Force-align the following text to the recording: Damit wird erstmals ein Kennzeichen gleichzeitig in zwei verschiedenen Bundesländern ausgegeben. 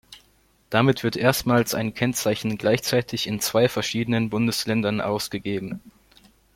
Damit 0.71 1.03
wird 1.03 1.15
erstmals 1.15 1.75
ein 1.75 1.93
Kennzeichen 1.93 2.57
gleichzeitig 2.57 3.27
in 3.27 3.39
zwei 3.39 3.69
verschiedenen 3.69 4.31
Bundesländern 4.31 4.99
ausgegeben. 4.99 5.79